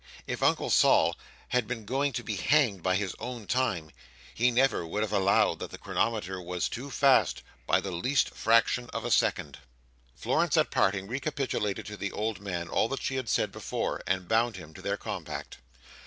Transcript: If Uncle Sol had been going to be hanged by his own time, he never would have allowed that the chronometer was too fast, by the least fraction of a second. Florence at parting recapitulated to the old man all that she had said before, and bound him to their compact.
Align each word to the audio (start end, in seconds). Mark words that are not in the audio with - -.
If 0.25 0.41
Uncle 0.41 0.71
Sol 0.71 1.15
had 1.49 1.67
been 1.67 1.85
going 1.85 2.11
to 2.13 2.23
be 2.23 2.35
hanged 2.35 2.81
by 2.81 2.95
his 2.95 3.13
own 3.19 3.45
time, 3.45 3.91
he 4.33 4.49
never 4.49 4.83
would 4.83 5.03
have 5.03 5.13
allowed 5.13 5.59
that 5.59 5.69
the 5.69 5.77
chronometer 5.77 6.41
was 6.41 6.67
too 6.67 6.89
fast, 6.89 7.43
by 7.67 7.81
the 7.81 7.91
least 7.91 8.31
fraction 8.31 8.89
of 8.93 9.05
a 9.05 9.11
second. 9.11 9.59
Florence 10.15 10.57
at 10.57 10.71
parting 10.71 11.05
recapitulated 11.05 11.85
to 11.85 11.97
the 11.97 12.11
old 12.11 12.39
man 12.39 12.67
all 12.67 12.89
that 12.89 13.03
she 13.03 13.15
had 13.15 13.29
said 13.29 13.51
before, 13.51 14.01
and 14.07 14.27
bound 14.27 14.55
him 14.55 14.73
to 14.73 14.81
their 14.81 14.97
compact. 14.97 15.59